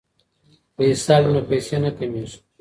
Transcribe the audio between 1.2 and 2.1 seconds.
وي نو پیسې نه